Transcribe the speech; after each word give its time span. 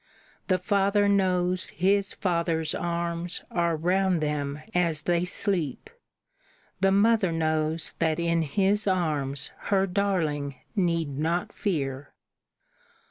The 0.47 0.57
father 0.57 1.07
knows 1.07 1.69
his 1.69 2.11
Father's 2.11 2.73
arms 2.73 3.43
are 3.51 3.75
round 3.77 4.19
them 4.19 4.59
as 4.73 5.03
they 5.03 5.25
sleep; 5.25 5.91
The 6.79 6.91
mother 6.91 7.31
knows 7.31 7.93
that 7.99 8.19
in 8.19 8.41
His 8.41 8.87
arms 8.87 9.51
her 9.69 9.85
darling 9.85 10.55
need 10.75 11.19
not 11.19 11.53
fear. 11.53 12.15